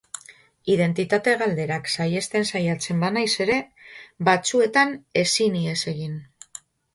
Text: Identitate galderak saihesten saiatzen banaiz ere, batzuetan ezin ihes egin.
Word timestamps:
Identitate 0.75 1.33
galderak 1.41 1.91
saihesten 1.95 2.47
saiatzen 2.53 3.03
banaiz 3.03 3.27
ere, 3.45 3.59
batzuetan 4.31 4.97
ezin 5.27 5.61
ihes 5.61 5.79
egin. 5.95 6.19